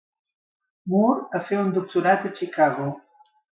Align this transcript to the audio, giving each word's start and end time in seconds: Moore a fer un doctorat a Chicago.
Moore 0.93 1.29
a 1.39 1.43
fer 1.51 1.61
un 1.65 1.71
doctorat 1.77 2.27
a 2.31 2.35
Chicago. 2.43 2.91